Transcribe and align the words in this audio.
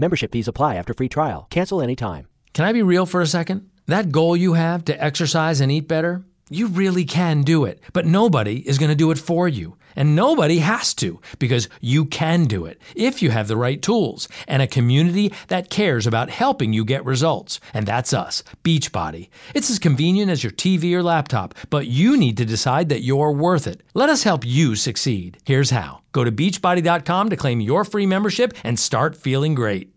Membership 0.00 0.32
fees 0.32 0.48
apply 0.48 0.76
after 0.76 0.94
free 0.94 1.10
trial. 1.10 1.46
Cancel 1.50 1.82
anytime. 1.82 2.26
Can 2.54 2.64
I 2.64 2.72
be 2.72 2.80
real 2.82 3.04
for 3.04 3.20
a 3.20 3.26
second? 3.26 3.68
That 3.86 4.10
goal 4.10 4.34
you 4.34 4.54
have 4.54 4.82
to 4.86 5.04
exercise 5.04 5.60
and 5.60 5.70
eat 5.70 5.88
better, 5.88 6.24
you 6.50 6.66
really 6.66 7.04
can 7.04 7.42
do 7.42 7.64
it, 7.64 7.80
but 7.92 8.04
nobody 8.04 8.68
is 8.68 8.76
going 8.76 8.90
to 8.90 8.96
do 8.96 9.10
it 9.10 9.18
for 9.18 9.48
you. 9.48 9.76
And 9.96 10.14
nobody 10.14 10.58
has 10.58 10.94
to 10.94 11.20
because 11.38 11.68
you 11.80 12.04
can 12.04 12.44
do 12.44 12.64
it 12.66 12.80
if 12.94 13.22
you 13.22 13.30
have 13.30 13.48
the 13.48 13.56
right 13.56 13.80
tools 13.80 14.28
and 14.46 14.62
a 14.62 14.66
community 14.66 15.32
that 15.48 15.70
cares 15.70 16.06
about 16.06 16.30
helping 16.30 16.72
you 16.72 16.84
get 16.84 17.04
results. 17.04 17.60
And 17.74 17.86
that's 17.86 18.12
us, 18.12 18.42
Beachbody. 18.62 19.28
It's 19.54 19.70
as 19.70 19.78
convenient 19.78 20.30
as 20.30 20.44
your 20.44 20.52
TV 20.52 20.92
or 20.94 21.02
laptop, 21.02 21.54
but 21.70 21.86
you 21.86 22.16
need 22.16 22.36
to 22.36 22.44
decide 22.44 22.88
that 22.88 23.02
you're 23.02 23.32
worth 23.32 23.66
it. 23.66 23.82
Let 23.94 24.08
us 24.08 24.22
help 24.22 24.44
you 24.44 24.76
succeed. 24.76 25.38
Here's 25.44 25.70
how 25.70 26.02
go 26.12 26.24
to 26.24 26.32
beachbody.com 26.32 27.30
to 27.30 27.36
claim 27.36 27.60
your 27.60 27.84
free 27.84 28.06
membership 28.06 28.54
and 28.64 28.78
start 28.78 29.16
feeling 29.16 29.54
great. 29.54 29.94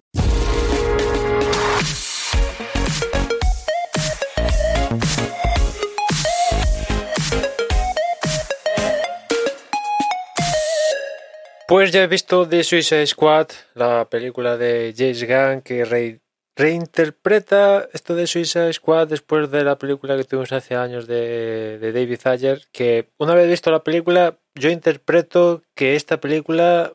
Pues 11.74 11.92
ya 11.92 12.04
he 12.04 12.08
visto 12.08 12.48
The 12.48 12.64
Suicide 12.64 13.08
Squad, 13.08 13.48
la 13.74 14.08
película 14.08 14.58
de 14.58 14.94
James 14.96 15.24
Gunn 15.28 15.64
que 15.64 15.84
re- 15.84 16.22
reinterpreta 16.56 17.90
esto 17.92 18.14
de 18.14 18.28
Suicide 18.28 18.72
Squad 18.74 19.08
después 19.08 19.50
de 19.50 19.64
la 19.64 19.80
película 19.80 20.16
que 20.16 20.24
tuvimos 20.24 20.52
hace 20.52 20.76
años 20.76 21.08
de, 21.08 21.80
de 21.80 21.92
David 21.92 22.20
Ayer, 22.26 22.62
que 22.72 23.10
una 23.18 23.34
vez 23.34 23.50
visto 23.50 23.72
la 23.72 23.84
película, 23.84 24.38
yo 24.54 24.70
interpreto 24.70 25.64
que 25.74 25.96
esta 25.96 26.20
película 26.20 26.94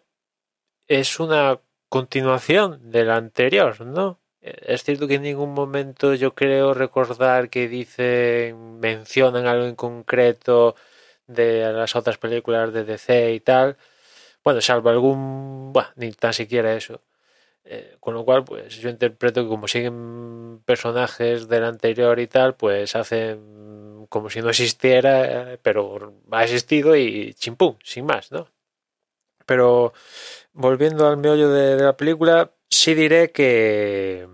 es 0.87 1.19
una 1.19 1.59
continuación 1.89 2.93
de 2.93 3.05
la 3.05 3.17
anterior, 3.17 3.85
¿no? 3.85 4.21
Es 4.41 4.85
cierto 4.85 5.09
que 5.09 5.15
en 5.15 5.23
ningún 5.23 5.55
momento 5.55 6.15
yo 6.15 6.37
creo 6.37 6.73
recordar 6.73 7.51
que 7.51 7.67
dicen, 7.67 8.79
mencionan 8.79 9.49
algo 9.49 9.65
en 9.67 9.75
concreto 9.75 10.77
de 11.27 11.73
las 11.73 11.97
otras 11.97 12.19
películas 12.19 12.73
de 12.73 12.85
DC 12.85 13.33
y 13.35 13.41
tal. 13.41 13.77
Bueno, 14.49 14.63
salvo 14.63 14.89
algún, 14.89 15.75
ni 15.97 16.11
tan 16.13 16.33
siquiera 16.33 16.75
eso. 16.75 17.03
Eh, 17.65 17.97
con 18.01 18.15
lo 18.15 18.25
cual, 18.25 18.45
pues 18.45 18.77
yo 18.79 18.89
interpreto 18.89 19.43
que 19.43 19.49
como 19.49 19.69
siguen 19.69 20.63
personajes 20.65 21.49
del 21.49 21.65
anterior 21.65 22.19
y 22.19 22.29
tal, 22.29 22.55
pues 22.57 22.97
hacen 22.97 24.07
como 24.09 24.31
si 24.31 24.41
no 24.41 24.49
existiera, 24.49 25.59
pero 25.63 26.15
ha 26.33 26.45
existido 26.45 26.97
y 26.97 27.35
chimpum, 27.35 27.77
sin 27.85 28.07
más, 28.07 28.33
¿no? 28.33 28.49
Pero 29.47 29.93
volviendo 30.55 31.07
al 31.09 31.19
meollo 31.19 31.51
de, 31.51 31.77
de 31.77 31.85
la 31.85 31.97
película, 31.99 32.53
sí 32.71 32.95
diré 32.95 33.33
que, 33.33 34.29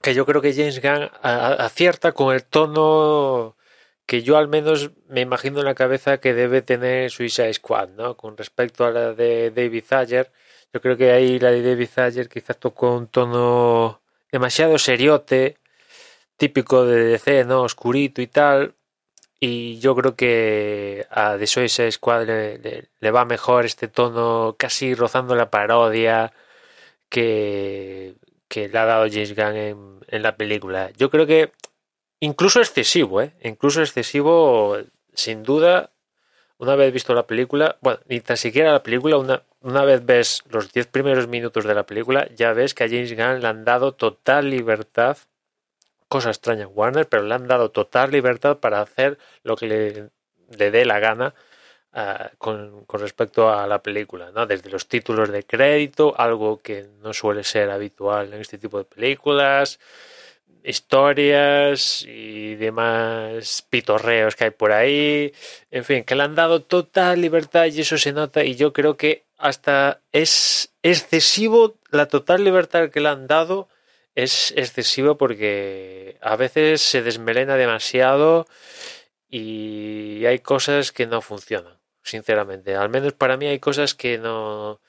que 0.00 0.14
yo 0.14 0.24
creo 0.24 0.40
que 0.40 0.54
James 0.54 0.80
Gunn 0.80 1.10
acierta 1.22 2.12
con 2.12 2.34
el 2.34 2.44
tono 2.44 3.56
que 4.10 4.22
yo 4.24 4.38
al 4.38 4.48
menos 4.48 4.90
me 5.06 5.20
imagino 5.20 5.60
en 5.60 5.66
la 5.66 5.76
cabeza 5.76 6.18
que 6.18 6.34
debe 6.34 6.62
tener 6.62 7.12
Suicide 7.12 7.54
Squad, 7.54 7.90
¿no? 7.90 8.16
Con 8.16 8.36
respecto 8.36 8.84
a 8.84 8.90
la 8.90 9.12
de 9.14 9.52
David 9.52 9.84
Ayer, 9.90 10.32
yo 10.72 10.80
creo 10.80 10.96
que 10.96 11.12
ahí 11.12 11.38
la 11.38 11.52
de 11.52 11.62
David 11.62 11.90
Ayer 11.96 12.28
quizás 12.28 12.58
tocó 12.58 12.96
un 12.96 13.06
tono 13.06 14.02
demasiado 14.32 14.78
seriote, 14.78 15.58
típico 16.36 16.84
de 16.86 17.04
DC, 17.04 17.44
¿no? 17.44 17.62
Oscurito 17.62 18.20
y 18.20 18.26
tal. 18.26 18.74
Y 19.38 19.78
yo 19.78 19.94
creo 19.94 20.16
que 20.16 21.06
a 21.10 21.36
The 21.38 21.46
Suicide 21.46 21.92
Squad 21.92 22.26
le, 22.26 23.10
va 23.12 23.24
mejor 23.24 23.64
este 23.64 23.86
tono 23.86 24.56
casi 24.58 24.94
rozando 24.94 25.36
la 25.36 25.50
parodia 25.50 26.32
que, 27.08 28.16
que 28.48 28.68
le 28.68 28.78
ha 28.78 28.86
dado 28.86 29.06
James 29.08 29.36
Gunn 29.36 30.00
en 30.08 30.22
la 30.22 30.36
película. 30.36 30.90
Yo 30.96 31.10
creo 31.10 31.26
que 31.26 31.52
incluso 32.20 32.60
excesivo, 32.60 33.22
¿eh? 33.22 33.32
Incluso 33.42 33.80
excesivo, 33.80 34.78
sin 35.14 35.42
duda, 35.42 35.90
una 36.58 36.76
vez 36.76 36.92
visto 36.92 37.14
la 37.14 37.26
película, 37.26 37.78
bueno, 37.80 38.00
ni 38.06 38.20
tan 38.20 38.36
siquiera 38.36 38.72
la 38.72 38.82
película, 38.82 39.16
una, 39.16 39.42
una 39.62 39.84
vez 39.84 40.04
ves 40.04 40.42
los 40.50 40.72
10 40.72 40.86
primeros 40.88 41.26
minutos 41.26 41.64
de 41.64 41.74
la 41.74 41.86
película, 41.86 42.28
ya 42.36 42.52
ves 42.52 42.74
que 42.74 42.84
a 42.84 42.88
James 42.88 43.16
Gunn 43.16 43.40
le 43.40 43.48
han 43.48 43.64
dado 43.64 43.92
total 43.92 44.50
libertad, 44.50 45.16
cosa 46.08 46.28
extraña 46.28 46.66
Warner, 46.66 47.08
pero 47.08 47.22
le 47.22 47.34
han 47.34 47.48
dado 47.48 47.70
total 47.70 48.10
libertad 48.10 48.58
para 48.58 48.82
hacer 48.82 49.18
lo 49.42 49.56
que 49.56 49.66
le, 49.66 50.10
le 50.56 50.70
dé 50.70 50.84
la 50.84 50.98
gana 50.98 51.34
ah, 51.92 52.30
con, 52.36 52.84
con 52.84 53.00
respecto 53.00 53.50
a 53.50 53.66
la 53.66 53.82
película, 53.82 54.30
¿no? 54.30 54.46
Desde 54.46 54.70
los 54.70 54.86
títulos 54.86 55.30
de 55.30 55.44
crédito, 55.44 56.14
algo 56.18 56.58
que 56.58 56.88
no 57.00 57.14
suele 57.14 57.44
ser 57.44 57.70
habitual 57.70 58.34
en 58.34 58.40
este 58.40 58.58
tipo 58.58 58.78
de 58.78 58.84
películas, 58.84 59.78
historias 60.64 62.04
y 62.06 62.54
demás 62.56 63.66
pitorreos 63.68 64.36
que 64.36 64.44
hay 64.44 64.50
por 64.50 64.72
ahí. 64.72 65.32
En 65.70 65.84
fin, 65.84 66.04
que 66.04 66.14
le 66.14 66.22
han 66.22 66.34
dado 66.34 66.62
total 66.62 67.20
libertad 67.20 67.66
y 67.66 67.80
eso 67.80 67.98
se 67.98 68.12
nota 68.12 68.44
y 68.44 68.56
yo 68.56 68.72
creo 68.72 68.96
que 68.96 69.24
hasta 69.38 70.00
es 70.12 70.72
excesivo 70.82 71.76
la 71.90 72.06
total 72.06 72.44
libertad 72.44 72.90
que 72.90 73.00
le 73.00 73.08
han 73.08 73.26
dado 73.26 73.68
es 74.14 74.52
excesivo 74.56 75.16
porque 75.16 76.18
a 76.20 76.36
veces 76.36 76.80
se 76.82 77.02
desmelena 77.02 77.56
demasiado 77.56 78.46
y 79.28 80.26
hay 80.26 80.40
cosas 80.40 80.92
que 80.92 81.06
no 81.06 81.22
funcionan, 81.22 81.78
sinceramente. 82.02 82.74
Al 82.74 82.88
menos 82.90 83.12
para 83.12 83.36
mí 83.36 83.46
hay 83.46 83.60
cosas 83.60 83.94
que 83.94 84.18
no, 84.18 84.80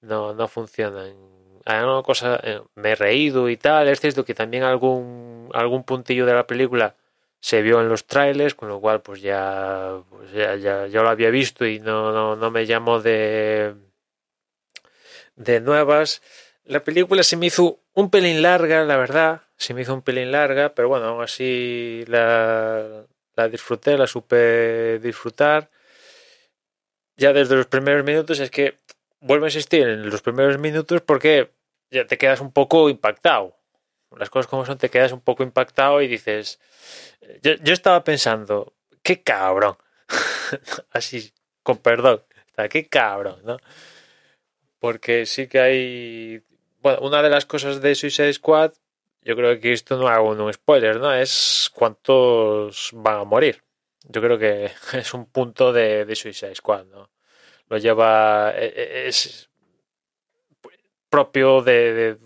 no, 0.00 0.34
no 0.34 0.48
funcionan. 0.48 1.39
Hay 1.64 1.82
una 1.82 2.02
cosa, 2.02 2.40
eh, 2.42 2.60
me 2.74 2.92
he 2.92 2.94
reído 2.94 3.48
y 3.48 3.56
tal. 3.56 3.88
Es 3.88 4.00
cierto 4.00 4.24
que 4.24 4.34
también 4.34 4.62
algún, 4.62 5.50
algún 5.52 5.84
puntillo 5.84 6.26
de 6.26 6.34
la 6.34 6.46
película 6.46 6.94
se 7.40 7.62
vio 7.62 7.80
en 7.80 7.88
los 7.88 8.06
trailers, 8.06 8.54
con 8.54 8.68
lo 8.68 8.80
cual 8.80 9.00
pues 9.02 9.22
ya, 9.22 9.98
pues 10.10 10.32
ya, 10.32 10.56
ya, 10.56 10.86
ya 10.86 11.02
lo 11.02 11.08
había 11.08 11.30
visto 11.30 11.66
y 11.66 11.80
no, 11.80 12.12
no, 12.12 12.36
no 12.36 12.50
me 12.50 12.66
llamó 12.66 13.00
de, 13.00 13.74
de 15.36 15.60
nuevas. 15.60 16.22
La 16.64 16.84
película 16.84 17.22
se 17.22 17.36
me 17.36 17.46
hizo 17.46 17.80
un 17.94 18.10
pelín 18.10 18.42
larga, 18.42 18.84
la 18.84 18.96
verdad. 18.96 19.42
Se 19.56 19.74
me 19.74 19.82
hizo 19.82 19.94
un 19.94 20.02
pelín 20.02 20.32
larga, 20.32 20.74
pero 20.74 20.88
bueno, 20.88 21.06
aún 21.06 21.22
así 21.22 22.04
la, 22.06 23.06
la 23.36 23.48
disfruté, 23.48 23.98
la 23.98 24.06
supe 24.06 24.98
disfrutar. 24.98 25.70
Ya 27.16 27.32
desde 27.32 27.56
los 27.56 27.66
primeros 27.66 28.04
minutos 28.04 28.40
es 28.40 28.50
que 28.50 28.78
vuelvo 29.20 29.44
a 29.44 29.48
insistir 29.48 29.86
en 29.86 30.10
los 30.10 30.22
primeros 30.22 30.58
minutos 30.58 31.02
porque 31.02 31.52
ya 31.90 32.06
te 32.06 32.18
quedas 32.18 32.40
un 32.40 32.52
poco 32.52 32.88
impactado. 32.88 33.56
Las 34.16 34.30
cosas 34.30 34.48
como 34.48 34.66
son, 34.66 34.78
te 34.78 34.90
quedas 34.90 35.12
un 35.12 35.20
poco 35.20 35.42
impactado 35.42 36.02
y 36.02 36.08
dices. 36.08 36.58
Yo, 37.42 37.54
yo 37.62 37.72
estaba 37.72 38.02
pensando, 38.02 38.74
qué 39.02 39.22
cabrón. 39.22 39.76
Así, 40.90 41.32
con 41.62 41.78
perdón. 41.78 42.22
Qué 42.68 42.88
cabrón, 42.88 43.40
¿no? 43.44 43.56
Porque 44.78 45.26
sí 45.26 45.46
que 45.46 45.60
hay. 45.60 46.42
Bueno, 46.80 47.00
una 47.02 47.22
de 47.22 47.30
las 47.30 47.46
cosas 47.46 47.80
de 47.80 47.94
Suicide 47.94 48.32
Squad, 48.32 48.72
yo 49.22 49.36
creo 49.36 49.58
que 49.60 49.72
esto 49.72 49.96
no 49.96 50.08
hago 50.08 50.30
un 50.30 50.52
spoiler, 50.52 50.98
¿no? 50.98 51.14
Es 51.14 51.70
cuántos 51.72 52.90
van 52.92 53.20
a 53.20 53.24
morir. 53.24 53.62
Yo 54.04 54.20
creo 54.20 54.38
que 54.38 54.70
es 54.92 55.14
un 55.14 55.26
punto 55.26 55.72
de 55.72 56.14
Suicide 56.14 56.54
Squad, 56.54 56.86
¿no? 56.86 57.10
Lo 57.70 57.78
lleva. 57.78 58.52
e- 58.56 58.74
e- 58.82 59.08
Es 59.08 59.48
propio 61.08 61.62
de, 61.62 61.92
de, 61.94 62.18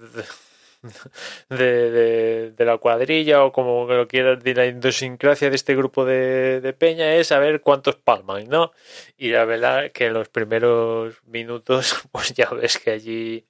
de, 1.49 1.91
de- 1.91 2.50
de 2.53 2.65
la 2.65 2.78
cuadrilla 2.78 3.44
o 3.44 3.53
como 3.53 3.87
lo 3.87 4.06
quieras, 4.09 4.43
de 4.43 4.55
la 4.55 4.66
idiosincrasia 4.66 5.50
de 5.50 5.56
este 5.56 5.75
grupo 5.75 6.05
de, 6.05 6.60
de 6.60 6.72
peña 6.72 7.15
es 7.15 7.28
saber 7.28 7.60
cuántos 7.60 7.97
palman, 7.97 8.49
¿no? 8.49 8.72
Y 9.16 9.31
la 9.31 9.44
verdad 9.44 9.91
que 9.93 10.06
en 10.06 10.15
los 10.15 10.28
primeros 10.28 11.22
minutos, 11.25 12.03
pues 12.12 12.32
ya 12.34 12.50
ves 12.50 12.78
que 12.78 12.91
allí 12.93 13.47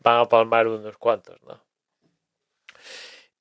van 0.00 0.20
a 0.20 0.28
palmar 0.28 0.68
unos 0.68 0.96
cuantos, 0.98 1.40
¿no? 1.42 1.64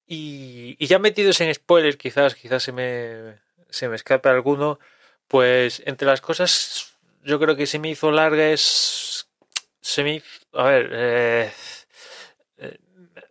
Y, 0.06 0.76
y 0.80 0.88
ya 0.88 0.98
metidos 1.00 1.40
en 1.42 1.54
spoilers, 1.54 1.98
quizás, 1.98 2.34
quizás 2.36 2.64
se 2.64 2.72
me, 2.72 3.38
se 3.70 3.88
me 3.90 3.96
escape 3.96 4.30
alguno, 4.30 4.80
pues 5.28 5.84
entre 5.86 6.08
las 6.08 6.22
cosas 6.22 6.89
yo 7.24 7.40
creo 7.40 7.56
que 7.56 7.68
se 7.68 7.80
me 7.80 7.90
hizo 7.90 8.12
larga 8.12 8.50
es 8.50 9.28
se 9.82 10.04
me 10.04 10.22
a 10.54 10.64
ver 10.64 10.90
eh, 10.94 11.52
eh, 12.58 12.78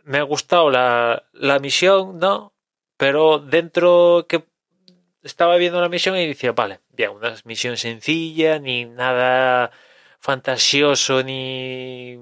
me 0.05 0.19
ha 0.19 0.23
gustado 0.23 0.71
la, 0.71 1.25
la 1.33 1.59
misión 1.59 2.19
no 2.19 2.53
pero 2.97 3.39
dentro 3.39 4.27
que 4.29 4.45
estaba 5.23 5.57
viendo 5.57 5.81
la 5.81 5.89
misión 5.89 6.17
y 6.17 6.27
decía 6.27 6.53
vale 6.53 6.81
bien 6.91 7.11
una 7.11 7.35
misión 7.45 7.77
sencilla 7.77 8.59
ni 8.59 8.85
nada 8.85 9.71
fantasioso 10.21 11.23
ni 11.23 12.19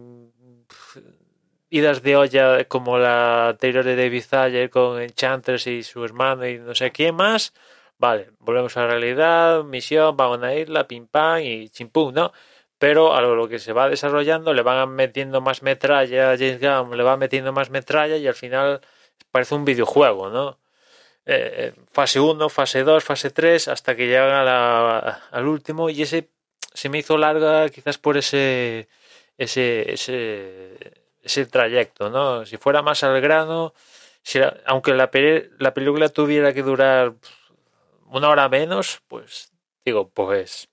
idas 1.70 2.02
de 2.02 2.16
olla 2.16 2.64
como 2.64 2.98
la 2.98 3.48
anterior 3.48 3.84
de 3.84 3.96
David 3.96 4.24
Ayer 4.32 4.70
con 4.70 5.00
Enchantress 5.00 5.66
y 5.66 5.82
su 5.82 6.04
hermano 6.04 6.46
y 6.46 6.58
no 6.58 6.74
sé 6.74 6.92
quién 6.92 7.14
más 7.14 7.52
Vale, 7.98 8.31
volvemos 8.40 8.76
a 8.76 8.82
la 8.82 8.87
realidad, 8.88 9.64
misión, 9.64 10.16
vamos 10.16 10.37
a 10.37 10.38
una 10.38 10.54
isla, 10.54 10.87
pim 10.87 11.06
pam 11.06 11.40
y 11.40 11.70
chimpum, 11.70 12.12
¿no? 12.12 12.32
pero 12.78 13.14
a 13.14 13.20
lo 13.20 13.48
que 13.48 13.58
se 13.58 13.72
va 13.72 13.88
desarrollando 13.88 14.52
le 14.54 14.62
van 14.62 14.90
metiendo 14.90 15.40
más 15.40 15.62
metralla, 15.62 16.37
James 16.37 16.60
Gunn 16.60 16.96
le 16.96 17.02
va 17.02 17.16
metiendo 17.16 17.52
más 17.52 17.70
metralla 17.70 18.16
y 18.16 18.26
al 18.26 18.34
final 18.34 18.81
parece 19.31 19.54
un 19.54 19.64
videojuego, 19.64 20.31
¿no? 20.31 20.58
Eh, 21.26 21.75
fase 21.90 22.20
1, 22.20 22.48
fase 22.48 22.84
2, 22.84 23.04
fase 23.04 23.31
3, 23.31 23.69
hasta 23.69 23.96
que 23.96 24.06
llega 24.06 25.20
al 25.31 25.46
último 25.48 25.90
y 25.90 26.02
ese 26.02 26.31
se 26.75 26.88
me 26.88 26.98
hizo 26.98 27.19
larga 27.19 27.69
quizás 27.70 27.98
por 27.98 28.16
ese, 28.19 28.88
ese, 29.38 29.93
ese, 29.93 30.76
ese 31.22 31.46
trayecto, 31.46 32.10
¿no? 32.10 32.46
Si 32.46 32.58
fuera 32.58 32.82
más 32.82 33.02
al 33.04 33.20
grano, 33.20 33.75
aunque 34.66 34.94
la, 34.94 35.10
la 35.58 35.75
película 35.75 36.08
tuviera 36.10 36.52
que 36.52 36.62
durar 36.62 37.14
una 38.11 38.29
hora 38.29 38.49
menos, 38.49 39.03
pues 39.08 39.53
digo, 39.85 40.08
pues 40.11 40.69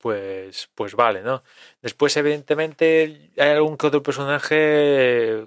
pues, 0.00 0.70
pues 0.74 0.94
vale, 0.94 1.22
¿no? 1.22 1.42
Después, 1.82 2.16
evidentemente, 2.16 3.30
hay 3.36 3.50
algún 3.50 3.76
que 3.76 3.86
otro 3.88 4.02
personaje 4.02 5.44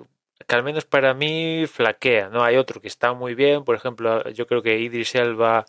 que 0.47 0.55
al 0.55 0.63
menos 0.63 0.85
para 0.85 1.13
mí 1.13 1.65
flaquea, 1.67 2.29
¿no? 2.29 2.43
Hay 2.43 2.57
otro 2.57 2.81
que 2.81 2.87
está 2.87 3.13
muy 3.13 3.35
bien, 3.35 3.63
por 3.63 3.75
ejemplo, 3.75 4.29
yo 4.31 4.45
creo 4.47 4.61
que 4.61 4.79
Idris 4.79 5.15
Elba 5.15 5.65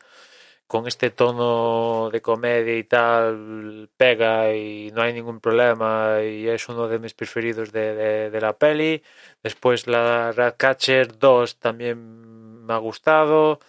con 0.66 0.88
este 0.88 1.10
tono 1.10 2.10
de 2.10 2.22
comedia 2.22 2.76
y 2.76 2.84
tal 2.84 3.90
pega 3.96 4.54
y 4.54 4.90
no 4.92 5.02
hay 5.02 5.12
ningún 5.12 5.40
problema 5.40 6.22
y 6.22 6.48
es 6.48 6.68
uno 6.68 6.88
de 6.88 6.98
mis 6.98 7.14
preferidos 7.14 7.72
de, 7.72 8.30
de, 8.30 8.40
la 8.40 8.56
peli. 8.56 9.02
Después 9.42 9.86
la 9.86 10.32
Ratcatcher 10.32 11.18
2 11.18 11.58
también 11.58 12.64
me 12.66 12.72
ha 12.74 12.78
gustado. 12.78 13.60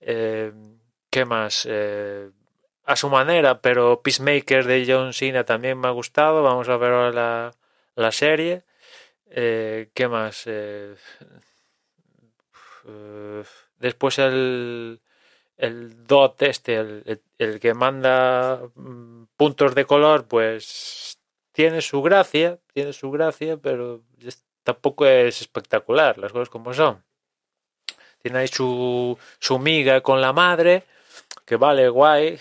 Eh, 0.00 0.52
¿Qué 1.10 1.24
más? 1.24 1.66
Eh, 1.68 2.30
a 2.88 2.96
su 2.96 3.10
manera, 3.10 3.60
pero 3.60 4.00
Peacemaker 4.02 4.64
de 4.64 4.84
John 4.88 5.12
Cena 5.12 5.44
también 5.44 5.78
me 5.78 5.88
ha 5.88 5.90
gustado. 5.90 6.42
Vamos 6.42 6.70
a 6.70 6.78
ver 6.78 6.92
ahora 6.92 7.52
la, 7.94 8.12
serie. 8.12 8.64
Eh, 9.26 9.90
¿Qué 9.92 10.08
más? 10.08 10.44
Eh, 10.46 10.94
eh, 12.86 13.44
después 13.78 14.18
el, 14.18 15.02
el 15.58 16.06
DOT 16.06 16.42
este, 16.44 16.76
el, 17.36 17.60
que 17.60 17.74
manda 17.74 18.62
mm, 18.74 19.24
puntos 19.36 19.74
de 19.74 19.84
color, 19.84 20.26
pues 20.26 21.18
tiene 21.52 21.82
su 21.82 22.00
gracia, 22.00 22.58
tiene 22.72 22.94
su 22.94 23.10
gracia, 23.10 23.58
pero 23.58 24.00
tampoco 24.62 25.04
es 25.04 25.42
espectacular, 25.42 26.16
las 26.16 26.32
cosas 26.32 26.48
como 26.48 26.72
son. 26.72 27.04
Tiene 28.22 28.38
ahí 28.38 28.48
su, 28.48 29.18
su 29.38 29.58
miga 29.58 30.00
con 30.00 30.22
la 30.22 30.32
madre, 30.32 30.84
que 31.48 31.56
vale 31.56 31.88
guay, 31.88 32.38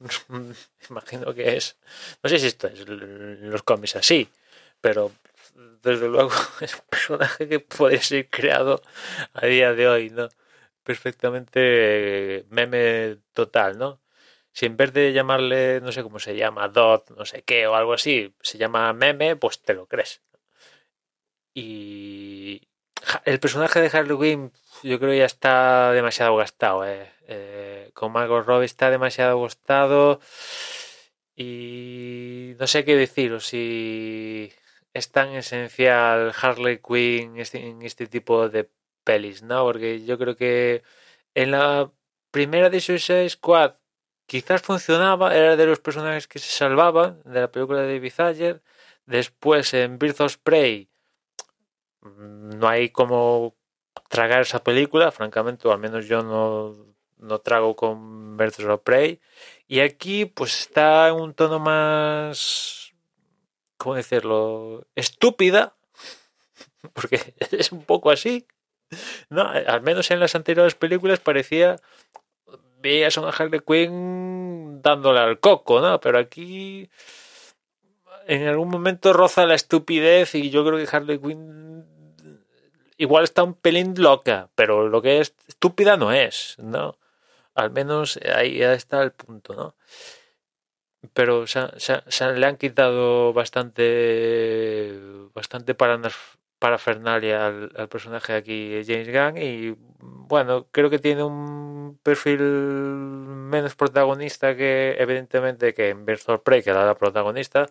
imagino 0.90 1.34
que 1.34 1.56
es. 1.56 1.76
No 2.22 2.30
sé 2.30 2.38
si 2.38 2.46
esto 2.46 2.68
es 2.68 2.88
los 2.88 3.62
cómics 3.62 3.96
así, 3.96 4.28
pero 4.80 5.12
desde 5.82 6.08
luego 6.08 6.30
es 6.62 6.74
un 6.74 6.80
personaje 6.88 7.48
que 7.48 7.60
podría 7.60 8.02
ser 8.02 8.28
creado 8.30 8.82
a 9.34 9.46
día 9.46 9.74
de 9.74 9.88
hoy, 9.88 10.10
¿no? 10.10 10.28
Perfectamente 10.82 12.46
meme 12.50 13.18
total, 13.34 13.78
¿no? 13.78 14.00
Si 14.52 14.66
en 14.66 14.76
vez 14.78 14.92
de 14.94 15.12
llamarle, 15.12 15.80
no 15.82 15.92
sé 15.92 16.02
cómo 16.02 16.18
se 16.18 16.36
llama, 16.36 16.68
Dot, 16.68 17.10
no 17.10 17.26
sé 17.26 17.42
qué, 17.42 17.66
o 17.66 17.74
algo 17.74 17.92
así, 17.92 18.34
se 18.40 18.58
llama 18.58 18.92
meme, 18.94 19.36
pues 19.36 19.60
te 19.60 19.74
lo 19.74 19.86
crees. 19.86 20.22
Y 21.54 22.62
el 23.24 23.40
personaje 23.40 23.80
de 23.80 23.96
Harley 23.96 24.18
Quinn 24.18 24.52
yo 24.82 24.98
creo 24.98 25.14
ya 25.14 25.24
está 25.24 25.92
demasiado 25.92 26.36
gastado. 26.36 26.86
Eh. 26.86 27.10
Eh, 27.28 27.90
con 27.94 28.12
Margot 28.12 28.46
Robbie 28.46 28.66
está 28.66 28.90
demasiado 28.90 29.42
gastado 29.42 30.20
y 31.34 32.54
no 32.58 32.66
sé 32.68 32.84
qué 32.84 32.94
deciros 32.96 33.46
si 33.46 34.52
es 34.94 35.10
tan 35.10 35.30
esencial 35.30 36.32
Harley 36.40 36.78
Quinn 36.78 37.36
en 37.36 37.82
este 37.82 38.06
tipo 38.06 38.48
de 38.48 38.70
pelis, 39.04 39.42
¿no? 39.42 39.64
Porque 39.64 40.04
yo 40.04 40.18
creo 40.18 40.36
que 40.36 40.82
en 41.34 41.50
la 41.52 41.92
primera 42.30 42.70
de 42.70 42.80
Suicide 42.80 43.28
Squad 43.28 43.74
quizás 44.26 44.62
funcionaba, 44.62 45.34
era 45.36 45.56
de 45.56 45.66
los 45.66 45.80
personajes 45.80 46.28
que 46.28 46.38
se 46.38 46.50
salvaban 46.52 47.22
de 47.24 47.40
la 47.40 47.50
película 47.50 47.82
de 47.82 47.94
David 47.94 48.12
Ayer. 48.18 48.62
Después 49.06 49.72
en 49.74 49.98
Birds 49.98 50.20
of 50.20 50.36
Prey 50.38 50.90
no 52.18 52.68
hay 52.68 52.90
como 52.90 53.56
tragar 54.08 54.42
esa 54.42 54.62
película, 54.62 55.10
francamente, 55.10 55.68
o 55.68 55.72
al 55.72 55.78
menos 55.78 56.06
yo 56.06 56.22
no, 56.22 56.94
no 57.18 57.38
trago 57.40 57.76
con 57.76 58.36
Birds 58.36 58.60
of 58.60 58.82
Prey. 58.82 59.20
Y 59.66 59.80
aquí 59.80 60.26
pues 60.26 60.60
está 60.60 61.08
en 61.08 61.16
un 61.16 61.34
tono 61.34 61.58
más, 61.58 62.92
¿cómo 63.76 63.94
decirlo? 63.94 64.86
Estúpida, 64.94 65.76
porque 66.94 67.34
es 67.50 67.72
un 67.72 67.84
poco 67.84 68.10
así. 68.10 68.46
No, 69.30 69.42
al 69.42 69.82
menos 69.82 70.10
en 70.10 70.20
las 70.20 70.34
anteriores 70.36 70.76
películas 70.76 71.18
parecía 71.18 71.76
veías 72.78 73.16
a 73.18 73.20
una 73.20 73.30
Harley 73.30 73.60
Quinn 73.60 74.80
dándole 74.82 75.18
al 75.18 75.40
coco, 75.40 75.80
¿no? 75.80 75.98
Pero 76.00 76.18
aquí 76.18 76.88
en 78.26 78.46
algún 78.46 78.68
momento 78.68 79.12
roza 79.12 79.46
la 79.46 79.54
estupidez 79.54 80.34
y 80.34 80.50
yo 80.50 80.64
creo 80.64 80.78
que 80.78 80.96
Harley 80.96 81.18
Quinn 81.18 81.84
igual 82.96 83.24
está 83.24 83.42
un 83.42 83.54
pelín 83.54 83.94
loca, 83.96 84.50
pero 84.54 84.88
lo 84.88 85.02
que 85.02 85.20
es 85.20 85.34
estúpida 85.48 85.96
no 85.96 86.12
es, 86.12 86.56
¿no? 86.58 86.98
Al 87.54 87.70
menos 87.70 88.18
ahí 88.34 88.62
está 88.62 89.02
el 89.02 89.12
punto, 89.12 89.54
¿no? 89.54 89.76
Pero 91.14 91.46
se, 91.46 91.62
le 92.34 92.46
han 92.46 92.56
quitado 92.56 93.32
bastante 93.32 94.98
bastante 95.34 95.74
para, 95.74 96.00
parafernalia 96.58 97.46
al, 97.46 97.72
al 97.76 97.88
personaje 97.88 98.34
aquí 98.34 98.82
James 98.86 99.08
Gunn 99.08 99.36
y 99.42 99.76
bueno, 100.00 100.66
creo 100.72 100.90
que 100.90 100.98
tiene 100.98 101.22
un 101.22 101.98
perfil 102.02 102.40
menos 102.40 103.74
protagonista 103.76 104.56
que 104.56 104.96
evidentemente 104.98 105.74
que 105.74 105.90
en 105.90 106.04
Bertolt 106.04 106.42
Prey, 106.42 106.62
que 106.62 106.70
era 106.70 106.84
la 106.86 106.96
protagonista, 106.96 107.66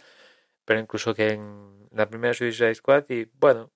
pero 0.65 0.79
incluso 0.79 1.13
que 1.15 1.33
en 1.33 1.87
la 1.91 2.09
primera 2.09 2.33
Suicide 2.33 2.75
Squad 2.75 3.05
y 3.09 3.25
bueno, 3.39 3.71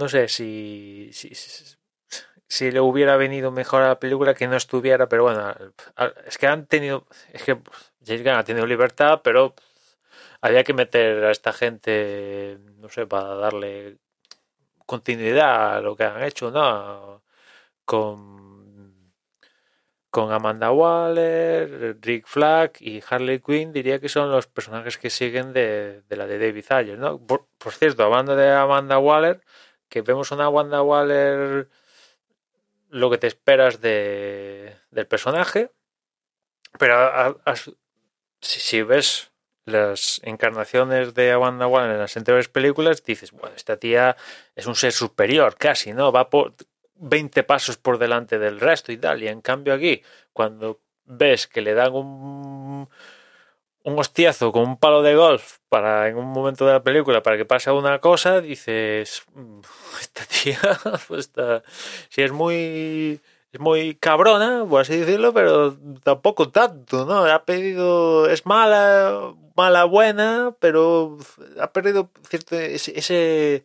no 0.00 0.08
sé 0.08 0.28
si, 0.28 1.10
si, 1.12 1.30
si, 2.48 2.70
le 2.72 2.80
hubiera 2.80 3.16
venido 3.16 3.50
mejor 3.52 3.82
a 3.82 3.88
la 3.88 4.00
película 4.00 4.34
que 4.34 4.48
no 4.48 4.56
estuviera, 4.56 5.08
pero 5.08 5.24
bueno, 5.24 5.54
es 6.26 6.38
que 6.38 6.46
han 6.46 6.66
tenido, 6.66 7.06
es 7.32 7.42
que 7.44 7.58
James 8.04 8.24
Gunn 8.24 8.34
ha 8.34 8.44
tenido 8.44 8.66
libertad, 8.66 9.20
pero 9.22 9.54
había 10.40 10.64
que 10.64 10.74
meter 10.74 11.24
a 11.24 11.30
esta 11.30 11.52
gente, 11.52 12.58
no 12.78 12.88
sé, 12.88 13.06
para 13.06 13.34
darle 13.36 13.98
continuidad 14.86 15.78
a 15.78 15.80
lo 15.82 15.96
que 15.96 16.04
han 16.04 16.22
hecho, 16.24 16.50
¿no? 16.50 17.22
Con 17.84 18.60
con 20.10 20.32
Amanda 20.32 20.72
Waller, 20.72 21.96
Rick 22.00 22.26
Flag 22.26 22.72
y 22.80 23.00
Harley 23.08 23.40
Quinn 23.40 23.72
diría 23.72 24.00
que 24.00 24.08
son 24.08 24.30
los 24.30 24.46
personajes 24.48 24.98
que 24.98 25.08
siguen 25.08 25.52
de, 25.52 26.02
la 26.08 26.26
de 26.26 26.38
David 26.38 26.64
Ayer, 26.70 26.98
¿no? 26.98 27.24
Por, 27.24 27.46
cierto, 27.72 28.04
hablando 28.04 28.34
de 28.36 28.50
Amanda 28.50 28.98
Waller, 28.98 29.40
que 29.90 30.00
vemos 30.00 30.30
una 30.30 30.48
Wanda 30.48 30.80
Waller 30.80 31.68
lo 32.88 33.10
que 33.10 33.18
te 33.18 33.26
esperas 33.26 33.80
de, 33.80 34.76
del 34.90 35.06
personaje, 35.06 35.70
pero 36.78 37.40
si, 38.40 38.82
ves 38.82 39.30
las 39.64 40.20
encarnaciones 40.24 41.14
de 41.14 41.36
Wanda 41.36 41.66
Waller 41.66 41.92
en 41.92 41.98
las 41.98 42.16
anteriores 42.16 42.48
películas, 42.48 43.04
dices, 43.04 43.32
bueno, 43.32 43.54
esta 43.54 43.76
tía 43.76 44.16
es 44.56 44.66
un 44.66 44.74
ser 44.74 44.92
superior 44.92 45.56
casi, 45.56 45.92
¿no? 45.92 46.10
Va 46.10 46.30
por 46.30 46.54
20 46.94 47.42
pasos 47.44 47.76
por 47.76 47.98
delante 47.98 48.38
del 48.38 48.60
resto 48.60 48.92
y 48.92 48.96
tal, 48.96 49.22
y 49.22 49.28
en 49.28 49.40
cambio 49.40 49.74
aquí, 49.74 50.02
cuando 50.32 50.80
ves 51.04 51.46
que 51.46 51.60
le 51.60 51.74
dan 51.74 51.92
un 51.94 52.88
un 53.84 53.98
hostiazo 53.98 54.52
con 54.52 54.62
un 54.62 54.76
palo 54.76 55.02
de 55.02 55.14
golf 55.14 55.58
para 55.68 56.08
en 56.08 56.16
un 56.16 56.26
momento 56.26 56.66
de 56.66 56.72
la 56.72 56.82
película 56.82 57.22
para 57.22 57.36
que 57.36 57.44
pase 57.44 57.70
una 57.70 57.98
cosa, 58.00 58.40
dices, 58.40 59.22
mm, 59.34 59.60
esta 60.00 60.24
tía, 60.24 60.58
pues 61.08 61.20
está, 61.20 61.62
si 62.08 62.22
es 62.22 62.32
muy, 62.32 63.20
es 63.52 63.60
muy 63.60 63.94
cabrona, 63.94 64.64
por 64.68 64.82
así 64.82 64.98
decirlo, 64.98 65.32
pero 65.32 65.76
tampoco 66.02 66.50
tanto, 66.50 67.06
¿no? 67.06 67.24
Ha 67.24 67.44
pedido, 67.44 68.28
es 68.28 68.46
mala, 68.46 69.34
mala 69.56 69.84
buena, 69.84 70.54
pero 70.60 71.18
ha 71.60 71.72
perdido 71.72 72.10
cierto, 72.28 72.58
ese, 72.58 73.64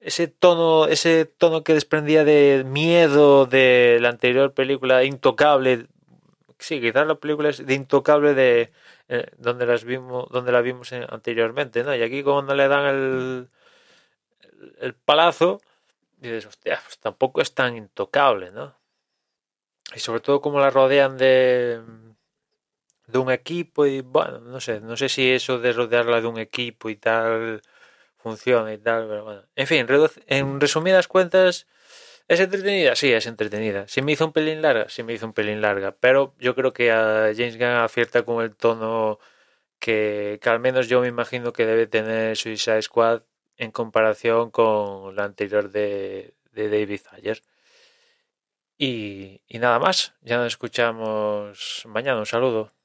ese, 0.00 0.28
tono, 0.28 0.86
ese 0.86 1.24
tono 1.24 1.64
que 1.64 1.74
desprendía 1.74 2.24
de 2.24 2.64
miedo 2.66 3.46
de 3.46 3.98
la 4.00 4.10
anterior 4.10 4.52
película, 4.54 5.04
intocable. 5.04 5.86
Sí, 6.58 6.80
quizás 6.80 7.06
la 7.06 7.16
película 7.16 7.50
es 7.50 7.64
de 7.66 7.74
intocable 7.74 8.34
de, 8.34 8.72
eh, 9.08 9.30
donde 9.36 9.66
las 9.66 9.84
vimos 9.84 10.28
donde 10.30 10.52
la 10.52 10.60
vimos 10.60 10.92
anteriormente 10.92 11.84
no 11.84 11.94
y 11.94 12.02
aquí 12.02 12.22
cuando 12.22 12.54
le 12.54 12.68
dan 12.68 12.86
el 12.86 13.48
el, 14.80 14.94
palazo 14.94 15.60
dices 16.18 16.46
hostia 16.46 16.80
pues 16.84 16.98
tampoco 16.98 17.40
es 17.40 17.54
tan 17.54 17.76
intocable 17.76 18.50
no 18.50 18.74
y 19.94 20.00
sobre 20.00 20.20
todo 20.20 20.40
como 20.40 20.60
la 20.60 20.70
rodean 20.70 21.16
de 21.16 21.80
un 23.14 23.30
equipo 23.30 23.86
y 23.86 24.00
bueno, 24.00 24.40
no 24.40 24.60
sé, 24.60 24.80
no 24.80 24.96
sé 24.96 25.08
si 25.08 25.30
eso 25.30 25.58
de 25.58 25.72
rodearla 25.72 26.20
de 26.20 26.26
un 26.26 26.38
equipo 26.38 26.88
y 26.90 26.96
tal 26.96 27.62
funciona 28.26 28.72
y 28.72 28.78
tal, 28.78 29.06
pero 29.08 29.24
bueno. 29.24 29.42
En 29.54 29.66
fin, 29.68 29.86
en 30.26 30.60
resumidas 30.60 31.06
cuentas, 31.06 31.66
¿es 32.28 32.40
entretenida? 32.40 32.96
Sí, 32.96 33.12
es 33.12 33.26
entretenida. 33.26 33.86
¿Si 33.88 34.02
me 34.02 34.12
hizo 34.12 34.26
un 34.26 34.32
pelín 34.32 34.62
larga? 34.62 34.88
Sí 34.88 35.02
me 35.02 35.12
hizo 35.14 35.26
un 35.26 35.32
pelín 35.32 35.60
larga, 35.60 35.96
pero 35.98 36.34
yo 36.38 36.54
creo 36.54 36.72
que 36.72 36.90
a 36.92 37.32
James 37.36 37.56
Gunn 37.56 37.68
acierta 37.68 38.24
con 38.24 38.42
el 38.44 38.54
tono 38.56 39.18
que, 39.80 40.38
que 40.42 40.50
al 40.50 40.60
menos 40.60 40.88
yo 40.88 41.00
me 41.02 41.08
imagino 41.08 41.52
que 41.52 41.66
debe 41.66 41.86
tener 41.86 42.36
Suicide 42.36 42.82
Squad 42.82 43.22
en 43.56 43.72
comparación 43.72 44.50
con 44.50 45.16
la 45.16 45.24
anterior 45.24 45.70
de, 45.70 46.34
de 46.52 46.68
David 46.70 47.02
Ayer. 47.12 47.42
Y, 48.78 49.42
y 49.48 49.58
nada 49.58 49.78
más, 49.78 50.14
ya 50.22 50.36
nos 50.36 50.48
escuchamos 50.48 51.82
mañana. 51.86 52.18
Un 52.18 52.26
saludo. 52.26 52.75